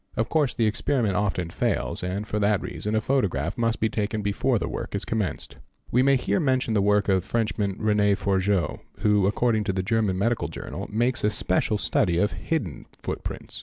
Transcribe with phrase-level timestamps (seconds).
[0.17, 4.23] Of course the experiment often fails and for that reason a photograph must be taken
[4.23, 5.57] before the work is commenced.
[5.73, 9.73] | We may here mention the work of the Frenchman René Forgeot who according to
[9.73, 13.59] the "German Medical Journal" makes a special study— of "hidden" footprints.